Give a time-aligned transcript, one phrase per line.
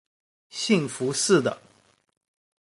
[0.49, 1.61] 兴福寺的。